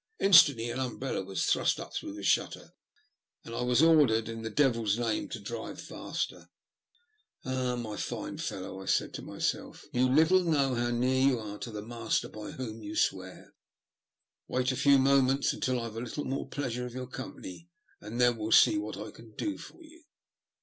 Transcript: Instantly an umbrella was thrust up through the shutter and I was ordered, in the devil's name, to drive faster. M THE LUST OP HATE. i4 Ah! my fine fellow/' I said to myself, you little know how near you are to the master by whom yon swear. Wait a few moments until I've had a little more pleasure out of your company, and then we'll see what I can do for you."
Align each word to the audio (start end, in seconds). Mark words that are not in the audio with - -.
Instantly 0.19 0.71
an 0.71 0.79
umbrella 0.79 1.23
was 1.23 1.45
thrust 1.45 1.79
up 1.79 1.93
through 1.93 2.15
the 2.15 2.23
shutter 2.23 2.73
and 3.43 3.53
I 3.53 3.61
was 3.61 3.83
ordered, 3.83 4.27
in 4.27 4.41
the 4.41 4.49
devil's 4.49 4.97
name, 4.97 5.29
to 5.29 5.39
drive 5.39 5.79
faster. 5.79 6.49
M 7.45 7.51
THE 7.51 7.51
LUST 7.51 7.51
OP 7.51 7.51
HATE. 7.51 7.51
i4 7.51 7.55
Ah! 7.55 7.75
my 7.75 7.97
fine 7.97 8.37
fellow/' 8.39 8.81
I 8.81 8.85
said 8.87 9.13
to 9.13 9.21
myself, 9.21 9.85
you 9.93 10.09
little 10.09 10.43
know 10.43 10.73
how 10.73 10.89
near 10.89 11.21
you 11.27 11.37
are 11.37 11.59
to 11.59 11.69
the 11.69 11.83
master 11.83 12.29
by 12.29 12.49
whom 12.49 12.81
yon 12.81 12.95
swear. 12.95 13.53
Wait 14.47 14.71
a 14.71 14.75
few 14.75 14.97
moments 14.97 15.53
until 15.53 15.79
I've 15.79 15.93
had 15.93 16.01
a 16.01 16.05
little 16.05 16.25
more 16.25 16.49
pleasure 16.49 16.81
out 16.85 16.87
of 16.87 16.95
your 16.95 17.05
company, 17.05 17.69
and 17.99 18.19
then 18.19 18.37
we'll 18.37 18.51
see 18.51 18.79
what 18.79 18.97
I 18.97 19.11
can 19.11 19.33
do 19.35 19.59
for 19.59 19.83
you." 19.83 20.05